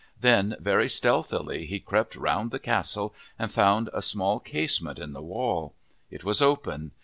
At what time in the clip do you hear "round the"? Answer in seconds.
2.15-2.57